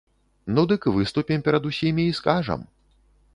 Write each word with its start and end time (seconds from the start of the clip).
Ну, 0.55 0.61
дык 0.71 0.87
выступім 0.95 1.43
перад 1.49 1.69
усімі 1.73 2.03
і 2.13 2.17
скажам. 2.21 2.65